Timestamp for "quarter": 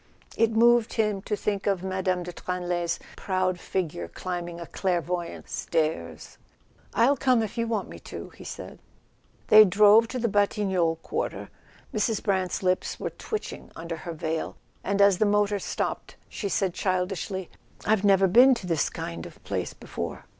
11.03-11.49